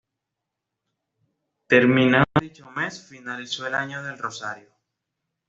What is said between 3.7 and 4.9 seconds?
año del rosario.